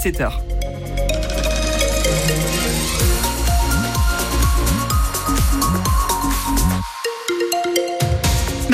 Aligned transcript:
7h. 0.00 0.30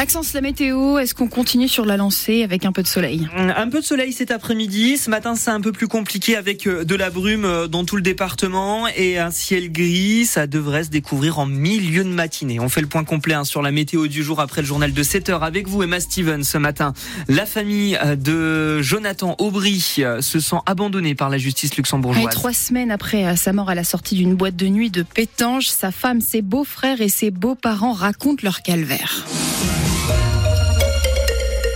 Maxence, 0.05 0.35
la 0.35 0.43
météo, 0.43 0.99
est-ce 0.99 1.15
qu'on 1.15 1.29
continue 1.29 1.67
sur 1.67 1.87
la 1.87 1.97
lancée 1.97 2.43
avec 2.43 2.67
un 2.67 2.73
peu 2.73 2.83
de 2.83 2.87
soleil 2.87 3.27
Un 3.35 3.71
peu 3.71 3.81
de 3.81 3.87
soleil 3.87 4.13
cet 4.13 4.31
après-midi. 4.31 4.99
Ce 4.99 5.09
matin, 5.09 5.35
c'est 5.35 5.51
un 5.51 5.63
peu 5.63 5.73
plus 5.73 5.89
compliqué 5.89 6.37
avec 6.37 6.67
euh, 6.67 6.85
de 6.85 6.95
la 6.95 7.09
brume 7.09 7.47
euh, 7.47 7.69
dans 7.69 7.87
tout 7.87 7.97
le 7.97 8.03
département 8.03 8.87
et 8.87 9.17
un 9.17 9.31
ciel 9.31 9.73
gris. 9.73 10.27
Ça 10.27 10.47
devrait 10.47 10.85
se 10.85 10.91
découvrir 10.91 11.39
en 11.39 11.47
milieu 11.47 12.05
de 12.05 12.11
matinée. 12.11 12.61
On 12.61 12.69
fait 12.69 12.83
le 12.83 12.87
point 12.87 13.03
complet 13.03 13.33
hein, 13.33 13.45
sur 13.45 13.63
la 13.63 13.71
météo 13.71 14.07
du 14.07 14.23
jour 14.23 14.41
après 14.41 14.61
le 14.61 14.67
journal 14.67 14.93
de 14.93 15.03
7 15.03 15.31
heures 15.31 15.43
avec 15.43 15.69
vous, 15.69 15.83
Emma 15.83 16.01
Steven, 16.01 16.45
ce 16.45 16.59
matin. 16.59 16.93
La 17.29 17.47
famille 17.47 17.97
euh, 18.05 18.15
de 18.15 18.83
Jonathan 18.83 19.35
Aubry 19.39 19.81
se 19.81 20.21
sent 20.21 20.59
abandonnée 20.67 21.15
par 21.15 21.31
la 21.31 21.39
justice 21.39 21.79
luxembourgeoise. 21.79 22.35
trois 22.35 22.53
semaines 22.53 22.91
après 22.91 23.39
sa 23.39 23.55
mort 23.55 23.71
à 23.71 23.75
la 23.75 23.85
sortie 23.85 24.17
d'une 24.17 24.35
boîte 24.35 24.57
de 24.57 24.67
nuit 24.67 24.91
de 24.91 25.03
Pétange, 25.03 25.69
sa 25.69 25.91
femme, 25.91 26.21
ses 26.21 26.43
beaux-frères 26.43 27.01
et 27.01 27.09
ses 27.09 27.31
beaux-parents 27.31 27.95
racontent 27.95 28.43
leur 28.43 28.61
calvaire. 28.61 29.25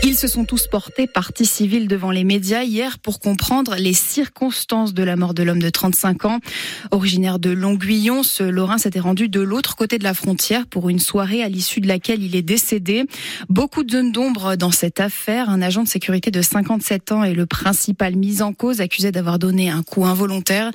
Ils 0.04 0.16
se 0.16 0.28
sont 0.28 0.44
tous 0.44 0.68
portés 0.68 1.08
partie 1.08 1.44
civile 1.44 1.88
devant 1.88 2.12
les 2.12 2.22
médias 2.22 2.62
hier 2.62 2.98
pour 3.00 3.18
comprendre 3.18 3.74
les 3.76 3.92
circonstances 3.92 4.94
de 4.94 5.02
la 5.02 5.16
mort 5.16 5.34
de 5.34 5.42
l'homme 5.42 5.60
de 5.60 5.70
35 5.70 6.24
ans. 6.24 6.38
Originaire 6.92 7.40
de 7.40 7.50
Longuillon, 7.50 8.22
ce 8.22 8.44
Lorrain 8.44 8.78
s'était 8.78 9.00
rendu 9.00 9.28
de 9.28 9.40
l'autre 9.40 9.74
côté 9.74 9.98
de 9.98 10.04
la 10.04 10.14
frontière 10.14 10.66
pour 10.66 10.88
une 10.88 11.00
soirée 11.00 11.42
à 11.42 11.48
l'issue 11.48 11.80
de 11.80 11.88
laquelle 11.88 12.22
il 12.22 12.36
est 12.36 12.42
décédé. 12.42 13.06
Beaucoup 13.48 13.82
de 13.82 13.90
zones 13.90 14.12
d'ombre 14.12 14.54
dans 14.56 14.70
cette 14.70 15.00
affaire. 15.00 15.50
Un 15.50 15.60
agent 15.62 15.82
de 15.82 15.88
sécurité 15.88 16.30
de 16.30 16.42
57 16.42 17.10
ans 17.10 17.24
est 17.24 17.34
le 17.34 17.46
principal 17.46 18.14
mis 18.14 18.40
en 18.40 18.52
cause, 18.52 18.80
accusé 18.80 19.10
d'avoir 19.10 19.40
donné 19.40 19.68
un 19.68 19.82
coup 19.82 20.06
involontaire. 20.06 20.70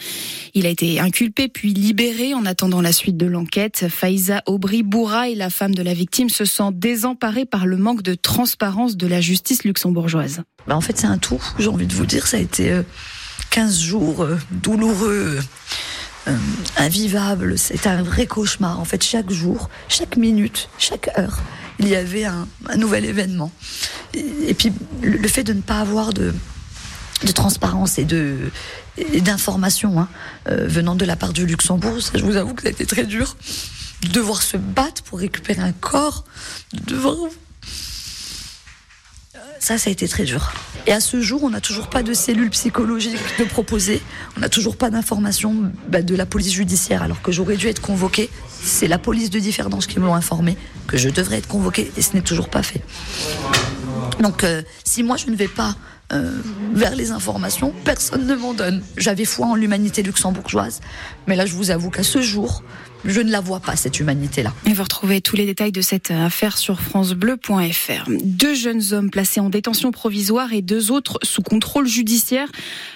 Il 0.53 0.65
a 0.65 0.69
été 0.69 0.99
inculpé 0.99 1.47
puis 1.47 1.73
libéré 1.73 2.33
en 2.33 2.45
attendant 2.45 2.81
la 2.81 2.91
suite 2.91 3.17
de 3.17 3.25
l'enquête. 3.25 3.85
Faïza 3.87 4.43
Aubry 4.47 4.83
Bourra 4.83 5.29
et 5.29 5.35
la 5.35 5.49
femme 5.49 5.73
de 5.73 5.81
la 5.81 5.93
victime 5.93 6.29
se 6.29 6.43
sent 6.43 6.71
désemparée 6.73 7.45
par 7.45 7.65
le 7.65 7.77
manque 7.77 8.03
de 8.03 8.15
transparence 8.15 8.97
de 8.97 9.12
la 9.13 9.21
justice 9.21 9.63
luxembourgeoise 9.63 10.41
bah 10.67 10.75
En 10.75 10.81
fait, 10.81 10.97
c'est 10.97 11.07
un 11.07 11.19
tout, 11.19 11.41
j'ai 11.59 11.67
envie 11.67 11.85
de 11.85 11.93
vous 11.93 12.05
dire. 12.05 12.25
Ça 12.25 12.37
a 12.37 12.39
été 12.39 12.81
15 13.51 13.77
euh, 13.77 13.81
jours 13.81 14.23
euh, 14.23 14.39
douloureux, 14.49 15.39
euh, 16.27 16.37
invivables. 16.77 17.57
C'était 17.59 17.89
un 17.89 18.01
vrai 18.01 18.25
cauchemar. 18.25 18.79
En 18.79 18.85
fait, 18.85 19.03
chaque 19.03 19.29
jour, 19.29 19.69
chaque 19.87 20.17
minute, 20.17 20.69
chaque 20.79 21.09
heure, 21.19 21.41
il 21.79 21.87
y 21.87 21.95
avait 21.95 22.25
un, 22.25 22.47
nouvel 22.75 23.05
événement. 23.05 23.51
Et, 24.15 24.53
puis, 24.55 24.73
le, 25.01 25.27
fait 25.27 25.43
de 25.43 25.53
ne 25.53 25.61
pas 25.61 25.79
avoir 25.79 26.13
de, 26.13 26.33
transparence 27.35 27.97
et 27.99 28.05
de 28.05 28.37
d'informations 29.21 30.01
hein, 30.01 30.07
venant 30.45 30.93
de 30.93 31.03
la 31.03 31.15
part 31.15 31.33
du 31.33 31.47
Luxembourg, 31.47 31.99
ça, 31.99 32.11
je 32.13 32.23
vous 32.23 32.35
avoue 32.35 32.53
que 32.53 32.61
ça 32.61 32.67
a 32.67 32.71
été 32.71 32.85
très 32.85 33.05
dur. 33.05 33.37
De 34.03 34.09
devoir 34.09 34.43
se 34.43 34.57
battre 34.57 35.01
pour 35.03 35.19
récupérer 35.19 35.61
un 35.61 35.71
corps, 35.71 36.25
de 36.73 36.93
devoir 36.93 37.15
ça, 39.63 39.77
ça 39.77 39.89
a 39.89 39.93
été 39.93 40.09
très 40.09 40.25
dur. 40.25 40.51
Et 40.87 40.91
à 40.91 40.99
ce 40.99 41.21
jour, 41.21 41.41
on 41.43 41.49
n'a 41.49 41.61
toujours 41.61 41.87
pas 41.87 42.03
de 42.03 42.13
cellule 42.13 42.49
psychologique 42.49 43.17
de 43.39 43.45
proposer. 43.45 44.01
On 44.35 44.41
n'a 44.41 44.49
toujours 44.49 44.75
pas 44.75 44.89
d'informations 44.89 45.71
bah, 45.87 46.01
de 46.01 46.15
la 46.15 46.25
police 46.25 46.51
judiciaire, 46.51 47.01
alors 47.01 47.21
que 47.21 47.31
j'aurais 47.31 47.55
dû 47.55 47.67
être 47.67 47.81
convoqué. 47.81 48.29
C'est 48.61 48.89
la 48.89 48.99
police 48.99 49.29
de 49.29 49.39
différence 49.39 49.87
qui 49.87 50.01
me 50.01 50.05
l'ont 50.05 50.15
informé 50.15 50.57
que 50.85 50.97
je 50.97 51.07
devrais 51.07 51.37
être 51.37 51.47
convoqué 51.47 51.93
et 51.95 52.01
ce 52.01 52.13
n'est 52.13 52.21
toujours 52.21 52.49
pas 52.49 52.61
fait. 52.61 52.81
Donc, 54.19 54.43
euh, 54.43 54.63
si 54.83 55.01
moi 55.01 55.15
je 55.15 55.27
ne 55.27 55.35
vais 55.37 55.47
pas 55.47 55.77
euh, 56.11 56.41
vers 56.73 56.97
les 56.97 57.11
informations, 57.11 57.73
personne 57.85 58.27
ne 58.27 58.35
m'en 58.35 58.53
donne. 58.53 58.83
J'avais 58.97 59.23
foi 59.23 59.47
en 59.47 59.55
l'humanité 59.55 60.03
luxembourgeoise, 60.03 60.81
mais 61.25 61.37
là, 61.37 61.45
je 61.45 61.55
vous 61.55 61.71
avoue 61.71 61.89
qu'à 61.89 62.03
ce 62.03 62.21
jour, 62.21 62.63
je 63.05 63.21
ne 63.21 63.31
la 63.31 63.41
vois 63.41 63.59
pas, 63.59 63.75
cette 63.75 63.99
humanité-là. 63.99 64.53
Et 64.65 64.73
vous 64.73 64.83
retrouvez 64.83 65.21
tous 65.21 65.35
les 65.35 65.45
détails 65.45 65.71
de 65.71 65.81
cette 65.81 66.11
affaire 66.11 66.57
sur 66.57 66.79
francebleu.fr. 66.81 68.09
Deux 68.23 68.55
jeunes 68.55 68.81
hommes 68.91 69.09
placés 69.09 69.39
en 69.39 69.49
détention 69.49 69.91
provisoire 69.91 70.53
et 70.53 70.61
deux 70.61 70.91
autres 70.91 71.19
sous 71.23 71.41
contrôle 71.41 71.87
judiciaire. 71.87 72.47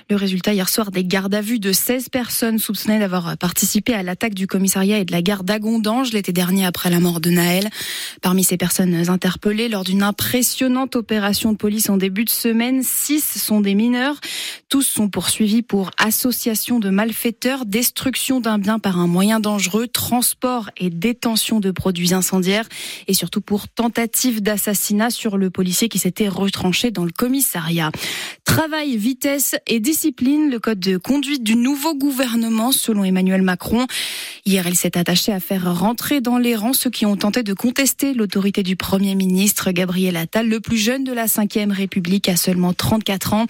Le 0.10 0.16
résultat 0.16 0.54
hier 0.54 0.70
soir 0.70 0.92
des 0.92 1.04
gardes 1.04 1.36
à 1.36 1.42
vue 1.42 1.60
de 1.60 1.72
16 1.72 2.10
personnes 2.10 2.60
soupçonnées 2.60 3.00
d'avoir 3.00 3.38
participé 3.38 3.94
à 3.94 4.04
l'attaque 4.04 4.34
du 4.34 4.48
commissariat 4.48 5.00
et 5.00 5.06
de 5.06 5.12
la 5.12 5.22
gare 5.22 5.44
d'Agondange 5.44 6.14
l'été 6.14 6.32
dernier 6.32 6.66
après 6.66 6.90
la 6.90 7.00
mort 7.00 7.20
de 7.20 7.30
Naël. 7.30 7.70
Parmi 8.22 8.44
ces 8.44 8.58
personnes 8.58 9.10
interpellées 9.10 9.68
lors 9.68 9.84
d'une 9.84 10.04
impressionnante 10.04 10.96
opération 10.96 11.52
de 11.52 11.58
police 11.58 11.90
en 11.90 11.98
début 11.98 12.24
de 12.24 12.30
semaine, 12.30 12.82
six 12.84 13.22
sont 13.22 13.62
des 13.62 13.76
mineurs. 13.76 14.20
Tous 14.70 14.84
sont 14.84 15.10
poursuivis 15.10 15.62
pour 15.62 15.92
association 15.98 16.80
de 16.80 16.90
malfaiteurs, 16.90 17.66
destruction 17.66 18.40
d'un 18.40 18.58
bien 18.58 18.80
par 18.80 19.00
un 19.00 19.08
moyen 19.08 19.40
dangereux, 19.40 19.88
transport 19.98 20.70
et 20.78 20.92
détention 20.92 21.60
de 21.60 21.72
produits 21.72 22.14
incendiaires 22.14 22.70
et 23.08 23.16
surtout 23.16 23.42
pour 23.42 23.68
tentative 23.68 24.44
d'assassinat 24.44 25.10
sur 25.10 25.38
le 25.38 25.50
policier 25.50 25.90
qui 25.90 25.98
s'était 25.98 26.28
retranché 26.28 26.92
dans 26.92 27.04
le 27.04 27.10
commissariat. 27.10 27.92
Travail, 28.46 28.96
vitesse 28.96 29.56
et 29.66 29.80
discipline, 29.80 30.52
le 30.52 30.60
code 30.60 30.80
de 30.80 30.98
conduite 30.98 31.44
du 31.44 31.56
nouveau 31.56 31.96
gouvernement 31.96 32.72
selon 32.72 33.04
Emmanuel 33.04 33.42
Macron. 33.42 33.88
Hier, 34.48 34.66
il 34.66 34.78
s'est 34.78 34.98
attaché 34.98 35.34
à 35.34 35.42
faire 35.42 35.78
rentrer 35.78 36.22
dans 36.22 36.38
les 36.38 36.56
rangs 36.56 36.72
ceux 36.72 36.90
qui 36.90 37.06
ont 37.06 37.18
tenté 37.18 37.44
de 37.44 37.52
contester 37.52 38.14
l'autorité 38.14 38.64
du 38.64 38.78
Premier 38.78 39.14
ministre 39.14 39.72
Gabriel 39.72 40.16
Attal, 40.16 40.48
le 40.48 40.62
plus 40.62 40.78
jeune 40.78 41.04
de 41.04 41.12
la 41.12 41.26
Ve 41.26 41.72
République, 41.72 42.30
à 42.30 42.38
seulement 42.38 42.72
34 42.72 43.34
ans. 43.34 43.46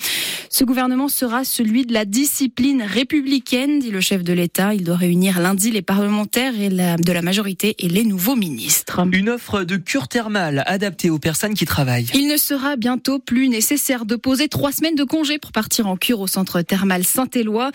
Ce 0.49 0.63
gouvernement 0.63 1.07
sera 1.07 1.43
celui 1.43 1.85
de 1.85 1.93
la 1.93 2.03
discipline 2.03 2.81
républicaine, 2.81 3.77
dit 3.77 3.91
le 3.91 4.01
chef 4.01 4.23
de 4.23 4.33
l'État. 4.33 4.73
Il 4.73 4.85
doit 4.85 4.95
réunir 4.95 5.39
lundi 5.39 5.69
les 5.69 5.83
parlementaires 5.83 6.59
et 6.59 6.69
de 6.69 7.11
la 7.11 7.21
majorité 7.21 7.75
et 7.77 7.89
les 7.89 8.03
nouveaux 8.03 8.35
ministres. 8.35 9.07
Une 9.13 9.29
offre 9.29 9.65
de 9.65 9.75
cure 9.75 10.07
thermale 10.07 10.63
adaptée 10.65 11.11
aux 11.11 11.19
personnes 11.19 11.53
qui 11.53 11.65
travaillent. 11.65 12.07
Il 12.15 12.27
ne 12.27 12.37
sera 12.37 12.75
bientôt 12.75 13.19
plus 13.19 13.49
nécessaire 13.49 14.05
de 14.05 14.15
poser 14.15 14.47
trois 14.47 14.71
semaines 14.71 14.95
de 14.95 15.03
congé 15.03 15.37
pour 15.37 15.51
partir 15.51 15.85
en 15.85 15.95
cure 15.95 16.21
au 16.21 16.27
centre 16.27 16.63
thermal 16.63 17.03
Saint-Éloi. 17.03 17.69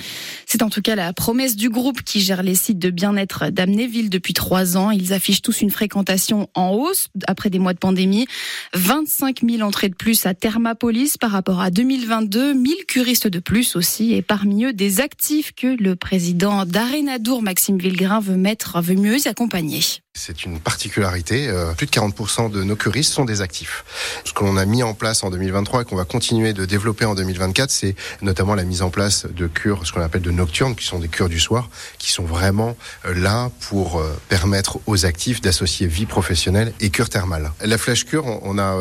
C'est 0.44 0.62
en 0.62 0.70
tout 0.70 0.82
cas 0.82 0.96
la 0.96 1.12
promesse 1.12 1.54
du 1.54 1.70
groupe 1.70 2.02
qui 2.02 2.20
gère 2.20 2.42
les 2.42 2.56
sites 2.56 2.80
de 2.80 2.90
bien-être 3.12 3.50
d'Amnéville 3.50 4.10
depuis 4.10 4.32
trois 4.32 4.76
ans. 4.76 4.90
Ils 4.90 5.12
affichent 5.12 5.42
tous 5.42 5.60
une 5.60 5.70
fréquentation 5.70 6.48
en 6.54 6.70
hausse 6.70 7.08
après 7.26 7.50
des 7.50 7.58
mois 7.58 7.74
de 7.74 7.78
pandémie. 7.78 8.26
25 8.74 9.40
000 9.48 9.62
entrées 9.62 9.88
de 9.88 9.94
plus 9.94 10.26
à 10.26 10.34
Thermapolis 10.34 11.16
par 11.18 11.30
rapport 11.30 11.60
à 11.60 11.70
2022. 11.70 12.54
1000 12.54 12.74
curistes 12.86 13.28
de 13.28 13.38
plus 13.38 13.76
aussi 13.76 14.14
et 14.14 14.22
parmi 14.22 14.64
eux 14.64 14.72
des 14.72 15.00
actifs 15.00 15.52
que 15.54 15.66
le 15.66 15.96
président 15.96 16.64
d'Arenadour, 16.64 17.42
Maxime 17.42 17.78
Villegrin, 17.78 18.20
veut 18.20 18.36
mettre 18.36 18.80
veut 18.80 18.94
mieux 18.94 19.18
accompagner. 19.26 19.80
C'est 20.14 20.44
une 20.44 20.60
particularité. 20.60 21.48
Euh, 21.48 21.72
plus 21.72 21.86
de 21.86 21.90
40% 21.90 22.50
de 22.50 22.62
nos 22.62 22.76
curistes 22.76 23.12
sont 23.14 23.24
des 23.24 23.40
actifs. 23.40 23.82
Ce 24.26 24.34
que 24.34 24.44
l'on 24.44 24.58
a 24.58 24.66
mis 24.66 24.82
en 24.82 24.92
place 24.92 25.24
en 25.24 25.30
2023 25.30 25.82
et 25.82 25.84
qu'on 25.86 25.96
va 25.96 26.04
continuer 26.04 26.52
de 26.52 26.66
développer 26.66 27.06
en 27.06 27.14
2024, 27.14 27.70
c'est 27.70 27.96
notamment 28.20 28.54
la 28.54 28.64
mise 28.64 28.82
en 28.82 28.90
place 28.90 29.26
de 29.26 29.46
cures, 29.46 29.86
ce 29.86 29.92
qu'on 29.92 30.02
appelle 30.02 30.20
de 30.20 30.30
nocturnes, 30.30 30.76
qui 30.76 30.84
sont 30.84 30.98
des 30.98 31.08
cures 31.08 31.30
du 31.30 31.40
soir, 31.40 31.70
qui 31.98 32.12
sont 32.12 32.24
vraiment 32.24 32.76
euh, 33.06 33.14
là 33.14 33.50
pour 33.68 34.00
euh, 34.00 34.16
permettre 34.28 34.80
aux 34.86 35.06
actifs 35.06 35.40
d'associer 35.40 35.86
vie 35.86 36.06
professionnelle 36.06 36.74
et 36.78 36.90
cure 36.90 37.08
thermale. 37.08 37.50
La 37.64 37.78
flash 37.78 38.04
cure, 38.04 38.26
on 38.26 38.58
a 38.58 38.76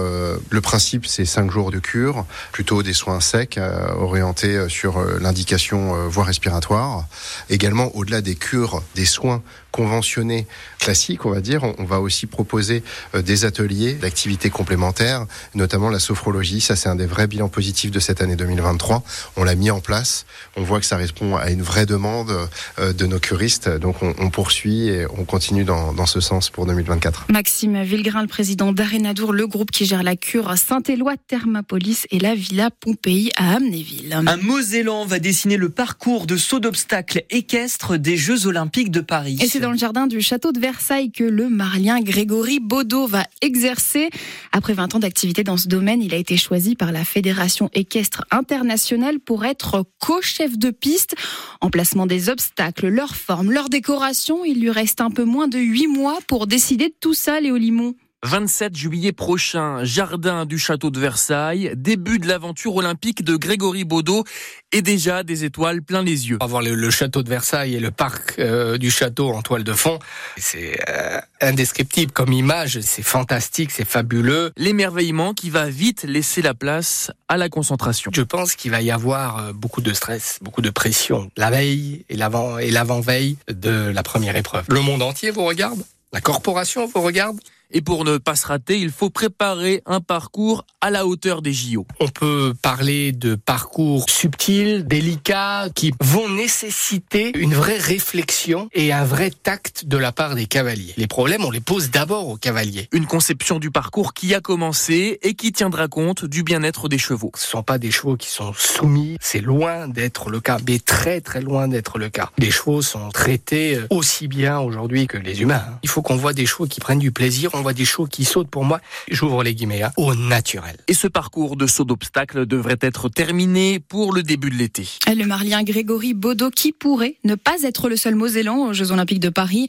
le 0.50 0.62
principe, 0.62 1.06
c'est 1.06 1.26
5 1.26 1.50
jours 1.50 1.72
de 1.72 1.80
cure, 1.80 2.26
plutôt 2.52 2.84
des 2.84 2.94
soins 2.94 3.22
secs 3.22 3.60
orientés 3.98 4.68
sur 4.70 5.02
l'indication 5.20 6.08
voie 6.08 6.26
respiratoire. 6.26 7.06
Également, 7.50 7.96
au-delà 7.96 8.22
des 8.22 8.36
cures, 8.36 8.84
des 8.96 9.06
soins 9.06 9.42
conventionnés 9.72 10.48
classiques, 10.80 11.21
on 11.26 11.32
va 11.32 11.42
dire, 11.42 11.64
on, 11.78 11.84
va 11.84 12.00
aussi 12.02 12.26
proposer 12.26 12.84
euh, 13.16 13.22
des 13.22 13.46
ateliers 13.46 13.94
d'activités 13.94 14.50
complémentaires, 14.50 15.26
notamment 15.56 15.90
la 15.90 16.00
sophrologie. 16.00 16.62
Ça, 16.62 16.76
c'est 16.76 16.90
un 16.90 16.96
des 16.96 17.06
vrais 17.06 17.28
bilans 17.28 17.50
positifs 17.50 17.92
de 17.92 18.00
cette 18.00 18.22
année 18.22 18.36
2023. 18.36 19.04
On 19.38 19.44
l'a 19.44 19.56
mis 19.56 19.72
en 19.72 19.80
place. 19.80 20.26
On 20.58 20.64
voit 20.64 20.80
que 20.80 20.86
ça 20.86 20.98
répond 20.98 21.36
à 21.36 21.52
une 21.52 21.62
vraie 21.62 21.86
demande 21.86 22.50
euh, 22.80 22.94
de 22.94 23.06
nos 23.06 23.20
curistes. 23.20 23.70
Donc, 23.70 23.98
on, 24.02 24.30
poursuit 24.30 24.88
et 24.88 25.06
on 25.18 25.26
continue 25.26 25.64
dans, 25.64 26.06
ce 26.06 26.20
sens 26.20 26.50
pour 26.50 26.66
2024. 26.66 27.26
Maxime 27.30 27.84
Villegrain, 27.84 28.22
le 28.22 28.28
président 28.28 28.72
d'Arenadour, 28.72 29.34
le 29.34 29.46
groupe 29.46 29.72
qui 29.72 29.86
gère 29.86 30.04
la 30.04 30.16
cure 30.16 30.58
Saint-Éloi, 30.58 31.16
Thermapolis 31.28 32.08
et 32.12 32.20
la 32.20 32.34
Villa 32.34 32.70
Pompéi 32.72 33.32
à 33.38 33.56
Amnéville. 33.56 34.14
Un 34.26 34.38
Mosellan 34.38 35.06
va 35.06 35.20
dessiner 35.20 35.58
le 35.58 35.70
parcours 35.70 36.26
de 36.26 36.38
saut 36.38 36.60
d'obstacles 36.60 37.24
équestres 37.30 37.98
des 37.98 38.18
Jeux 38.18 38.48
Olympiques 38.48 38.92
de 38.92 39.02
Paris 39.02 39.38
dans 39.62 39.72
le 39.72 39.78
jardin 39.78 40.08
du 40.08 40.22
château 40.22 40.52
de 40.52 40.60
Versailles 40.60 41.11
que 41.12 41.24
le 41.24 41.50
marlien 41.50 42.02
Grégory 42.02 42.60
Baudot 42.60 43.08
va 43.08 43.26
exercer. 43.42 44.10
Après 44.52 44.74
20 44.74 44.96
ans 44.96 45.00
d'activité 45.00 45.44
dans 45.44 45.58
ce 45.58 45.68
domaine, 45.68 46.02
il 46.02 46.14
a 46.14 46.18
été 46.18 46.38
choisi 46.38 46.76
par 46.76 46.92
la 46.92 47.04
Fédération 47.04 47.70
équestre 47.74 48.26
internationale 48.32 49.20
pour 49.20 49.46
être 49.46 49.86
co-chef 50.00 50.58
de 50.58 50.72
piste. 50.72 51.16
Emplacement 51.62 52.06
des 52.06 52.30
obstacles, 52.30 52.88
leur 52.88 53.16
forme, 53.16 53.52
leur 53.52 53.70
décoration, 53.70 54.46
il 54.46 54.62
lui 54.62 54.72
reste 54.72 55.02
un 55.02 55.12
peu 55.12 55.24
moins 55.24 55.48
de 55.48 55.60
8 55.60 55.88
mois 55.88 56.20
pour 56.28 56.48
décider 56.48 56.90
de 56.90 56.96
tout 57.00 57.14
ça, 57.14 57.40
Léo 57.40 57.58
Limon. 57.58 57.96
27 58.24 58.78
juillet 58.78 59.14
prochain, 59.14 59.84
jardin 59.84 60.46
du 60.46 60.60
château 60.60 60.92
de 60.92 61.00
Versailles, 61.00 61.72
début 61.76 62.20
de 62.20 62.28
l'aventure 62.28 62.76
olympique 62.76 63.24
de 63.24 63.36
Grégory 63.36 63.84
Baudot 63.84 64.26
et 64.72 64.84
déjà 64.84 65.24
des 65.24 65.44
étoiles 65.44 65.82
plein 65.82 66.04
les 66.04 66.30
yeux. 66.30 66.38
Avoir 66.40 66.62
le, 66.62 66.90
château 66.92 67.24
de 67.24 67.30
Versailles 67.30 67.76
et 67.76 67.80
le 67.80 67.90
parc 67.90 68.38
euh, 68.38 68.78
du 68.78 68.92
château 68.92 69.32
en 69.32 69.42
toile 69.42 69.64
de 69.64 69.74
fond, 69.74 69.98
c'est 70.38 70.80
euh, 70.88 71.20
indescriptible 71.42 72.12
comme 72.12 72.32
image, 72.32 72.80
c'est 72.82 73.02
fantastique, 73.02 73.72
c'est 73.72 73.88
fabuleux. 73.88 74.52
L'émerveillement 74.56 75.34
qui 75.34 75.50
va 75.50 75.68
vite 75.68 76.04
laisser 76.04 76.44
la 76.44 76.54
place 76.54 77.12
à 77.28 77.38
la 77.38 77.50
concentration. 77.50 78.12
Je 78.14 78.22
pense 78.22 78.54
qu'il 78.54 78.70
va 78.70 78.84
y 78.84 78.92
avoir 78.92 79.40
euh, 79.40 79.52
beaucoup 79.52 79.82
de 79.82 79.94
stress, 79.94 80.38
beaucoup 80.44 80.62
de 80.62 80.70
pression, 80.70 81.32
la 81.38 81.50
veille 81.50 82.06
et 82.08 82.18
l'avant 82.18 82.60
et 82.60 82.70
l'avant-veille 82.70 83.38
de 83.52 83.90
la 83.92 84.04
première 84.04 84.36
épreuve. 84.36 84.66
Le 84.70 84.82
monde 84.82 85.02
entier 85.02 85.32
vous 85.32 85.44
regarde, 85.44 85.84
la 86.14 86.22
corporation 86.22 86.86
vous 86.86 87.02
regarde? 87.02 87.40
Et 87.74 87.82
pour 87.82 88.04
ne 88.04 88.18
pas 88.18 88.36
se 88.36 88.48
rater, 88.48 88.78
il 88.78 88.92
faut 88.92 89.10
préparer 89.10 89.82
un 89.86 90.02
parcours 90.02 90.66
à 90.82 90.90
la 90.90 91.06
hauteur 91.06 91.42
des 91.42 91.54
JO. 91.54 91.86
On 92.02 92.10
peut 92.10 92.54
parler 92.62 93.14
de 93.14 93.36
parcours 93.36 94.10
subtils, 94.10 94.86
délicats, 94.86 95.68
qui 95.74 95.94
vont 96.02 96.28
nécessiter 96.28 97.32
une 97.38 97.54
vraie 97.54 97.78
réflexion 97.78 98.68
et 98.74 98.92
un 98.92 99.06
vrai 99.06 99.32
tact 99.32 99.86
de 99.86 99.98
la 99.98 100.12
part 100.12 100.36
des 100.36 100.48
cavaliers. 100.48 100.94
Les 100.98 101.08
problèmes, 101.08 101.46
on 101.46 101.52
les 101.52 101.62
pose 101.62 101.92
d'abord 101.92 102.28
aux 102.28 102.36
cavaliers. 102.36 102.90
Une 102.92 103.06
conception 103.06 103.58
du 103.58 103.72
parcours 103.72 104.14
qui 104.14 104.36
a 104.36 104.42
commencé 104.42 105.20
et 105.22 105.34
qui 105.34 105.54
tiendra 105.54 105.88
compte 105.88 106.26
du 106.26 106.44
bien-être 106.44 106.90
des 106.90 106.98
chevaux. 106.98 107.32
Ce 107.36 107.46
ne 107.46 107.52
sont 107.52 107.64
pas 107.64 107.78
des 107.78 107.92
chevaux 107.92 108.18
qui 108.18 108.30
sont 108.30 108.52
soumis, 108.58 109.16
c'est 109.22 109.42
loin 109.42 109.88
d'être 109.88 110.30
le 110.30 110.42
cas, 110.42 110.58
mais 110.68 110.80
très 110.80 111.22
très 111.22 111.42
loin 111.42 111.70
d'être 111.70 112.00
le 112.00 112.10
cas. 112.10 112.32
Les 112.38 112.52
chevaux 112.52 112.82
sont 112.82 113.10
traités 113.10 113.80
aussi 113.90 114.28
bien 114.28 114.60
aujourd'hui 114.60 115.08
que 115.08 115.18
les 115.18 115.42
humains. 115.42 115.64
Il 115.84 115.90
faut 115.90 116.02
qu'on 116.02 116.18
voit 116.18 116.34
des 116.34 116.46
chevaux 116.46 116.68
qui 116.68 116.82
prennent 116.82 117.00
du 117.00 117.14
plaisir 117.14 117.50
on 117.61 117.61
voit 117.62 117.74
des 117.74 117.86
chevaux 117.86 118.06
qui 118.06 118.26
sautent 118.26 118.50
pour 118.50 118.66
moi, 118.66 118.80
j'ouvre 119.10 119.44
les 119.44 119.56
guillemets, 119.56 119.84
hein, 119.84 119.92
au 119.98 120.16
naturel. 120.16 120.78
Et 120.88 120.94
ce 120.94 121.08
parcours 121.08 121.56
de 121.56 121.68
saut 121.68 121.86
d'obstacle 121.86 122.46
devrait 122.46 122.78
être 122.82 123.10
terminé 123.10 123.80
pour 123.80 124.14
le 124.14 124.24
début 124.24 124.50
de 124.50 124.56
l'été. 124.56 124.88
Le 125.08 125.26
Marlien 125.26 125.64
Grégory 125.64 126.14
Baudot 126.14 126.50
qui 126.50 126.72
pourrait 126.72 127.16
ne 127.24 127.36
pas 127.36 127.62
être 127.64 127.90
le 127.90 127.98
seul 127.98 128.16
Mosellan 128.16 128.68
aux 128.68 128.74
Jeux 128.74 128.92
Olympiques 128.92 129.20
de 129.20 129.30
Paris. 129.30 129.68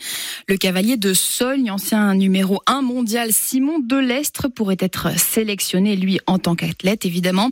Le 0.49 0.57
cavalier 0.57 0.97
de 0.97 1.15
Sogne, 1.15 1.71
ancien 1.71 2.15
numéro 2.15 2.63
1 2.67 2.83
mondial 2.83 3.33
Simon 3.33 3.79
Delestre 3.79 4.49
pourrait 4.49 4.77
être 4.79 5.19
sélectionné, 5.19 5.97
lui, 5.97 6.19
en 6.27 6.39
tant 6.39 6.55
qu'athlète, 6.55 7.05
évidemment. 7.05 7.51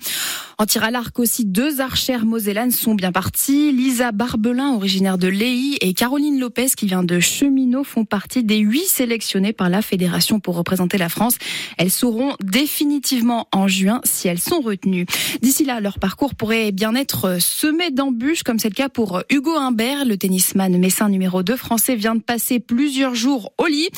En 0.58 0.66
tir 0.66 0.84
à 0.84 0.90
l'arc 0.90 1.18
aussi, 1.18 1.44
deux 1.44 1.80
archères 1.80 2.24
mosellanes 2.24 2.70
sont 2.70 2.94
bien 2.94 3.12
parties. 3.12 3.72
Lisa 3.72 4.12
Barbelin, 4.12 4.74
originaire 4.74 5.18
de 5.18 5.28
Léy, 5.28 5.76
et 5.80 5.94
Caroline 5.94 6.38
Lopez, 6.38 6.68
qui 6.76 6.86
vient 6.86 7.02
de 7.02 7.18
Cheminot, 7.18 7.84
font 7.84 8.04
partie 8.04 8.44
des 8.44 8.58
huit 8.58 8.86
sélectionnés 8.86 9.52
par 9.52 9.68
la 9.68 9.82
Fédération 9.82 10.29
pour 10.38 10.54
représenter 10.54 10.98
la 10.98 11.08
France. 11.08 11.36
Elles 11.78 11.90
sauront 11.90 12.34
définitivement 12.42 13.48
en 13.52 13.66
juin 13.66 14.00
si 14.04 14.28
elles 14.28 14.40
sont 14.40 14.60
retenues. 14.60 15.06
D'ici 15.42 15.64
là, 15.64 15.80
leur 15.80 15.98
parcours 15.98 16.34
pourrait 16.34 16.72
bien 16.72 16.94
être 16.94 17.38
semé 17.40 17.90
d'embûches, 17.90 18.42
comme 18.42 18.58
c'est 18.58 18.68
le 18.68 18.74
cas 18.74 18.88
pour 18.88 19.22
Hugo 19.30 19.56
Humbert, 19.56 20.04
le 20.04 20.16
tennisman 20.16 20.76
messin 20.78 21.08
numéro 21.08 21.42
2 21.42 21.56
français 21.56 21.96
vient 21.96 22.14
de 22.14 22.20
passer 22.20 22.60
plusieurs 22.60 23.14
jours 23.14 23.52
au 23.58 23.66
lit. 23.66 23.88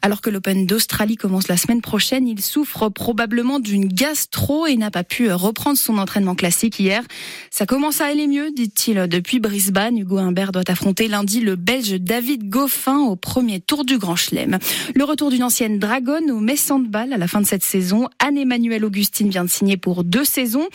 Alors 0.00 0.20
que 0.20 0.30
l'Open 0.30 0.66
d'Australie 0.66 1.16
commence 1.16 1.48
la 1.48 1.56
semaine 1.56 1.80
prochaine, 1.80 2.26
il 2.26 2.40
souffre 2.40 2.88
probablement 2.88 3.60
d'une 3.60 3.86
gastro 3.86 4.66
et 4.66 4.76
n'a 4.76 4.90
pas 4.90 5.04
pu 5.04 5.30
reprendre 5.30 5.78
son 5.78 5.98
entraînement 5.98 6.34
classique 6.34 6.78
hier. 6.78 7.02
Ça 7.50 7.66
commence 7.66 8.00
à 8.00 8.06
aller 8.06 8.26
mieux, 8.26 8.50
dit-il 8.52 9.06
depuis 9.08 9.40
Brisbane. 9.40 9.98
Hugo 9.98 10.18
Humbert 10.18 10.52
doit 10.52 10.62
affronter 10.68 11.08
lundi 11.08 11.40
le 11.40 11.56
Belge 11.56 11.94
David 12.00 12.48
Goffin 12.48 12.98
au 12.98 13.16
premier 13.16 13.60
tour 13.60 13.84
du 13.84 13.98
Grand 13.98 14.16
Chelem. 14.16 14.58
Le 14.94 15.04
retour 15.04 15.30
d'une 15.30 15.42
ancienne 15.42 15.78
Dragon 15.82 16.20
au 16.30 16.38
Messandball 16.38 17.12
à 17.12 17.18
la 17.18 17.26
fin 17.26 17.40
de 17.40 17.46
cette 17.46 17.64
saison. 17.64 18.08
Anne-Emmanuelle 18.20 18.84
Augustine 18.84 19.28
vient 19.30 19.42
de 19.42 19.50
signer 19.50 19.76
pour 19.76 20.04
deux 20.04 20.24
saisons. 20.24 20.68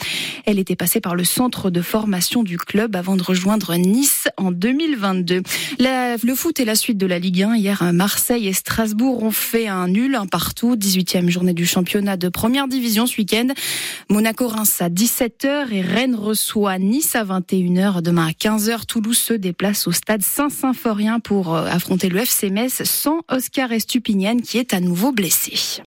Elle 0.45 0.59
était 0.59 0.75
passée 0.75 0.99
par 0.99 1.15
le 1.15 1.23
centre 1.23 1.69
de 1.69 1.81
formation 1.81 2.43
du 2.43 2.57
club 2.57 2.93
avant 2.93 3.15
de 3.15 3.23
rejoindre 3.23 3.73
Nice 3.77 4.27
en 4.35 4.51
2022. 4.51 5.43
le 5.79 6.35
foot 6.35 6.59
est 6.59 6.65
la 6.65 6.75
suite 6.75 6.97
de 6.97 7.05
la 7.05 7.19
Ligue 7.19 7.43
1. 7.43 7.55
Hier, 7.55 7.93
Marseille 7.93 8.49
et 8.49 8.53
Strasbourg 8.53 9.23
ont 9.23 9.31
fait 9.31 9.69
un 9.69 9.87
nul, 9.87 10.13
un 10.13 10.25
partout. 10.25 10.75
18e 10.75 11.29
journée 11.29 11.53
du 11.53 11.65
championnat 11.65 12.17
de 12.17 12.27
première 12.27 12.67
division 12.67 13.05
ce 13.05 13.17
week-end. 13.17 13.47
Monaco-Reims 14.09 14.81
à 14.81 14.89
17h 14.89 15.71
et 15.71 15.81
Rennes 15.83 16.15
reçoit 16.15 16.79
Nice 16.79 17.15
à 17.15 17.23
21h. 17.23 18.01
Demain 18.01 18.27
à 18.27 18.31
15h, 18.31 18.85
Toulouse 18.85 19.17
se 19.17 19.33
déplace 19.33 19.87
au 19.87 19.93
stade 19.93 20.21
Saint-Symphorien 20.21 21.21
pour 21.21 21.55
euh, 21.55 21.65
affronter 21.65 22.09
le 22.09 22.19
FC 22.19 22.49
Metz 22.49 22.83
sans 22.83 23.21
Oscar 23.29 23.71
Estupinian 23.71 24.39
qui 24.39 24.57
est 24.57 24.73
à 24.73 24.81
nouveau 24.97 25.11
blessé. 25.11 25.53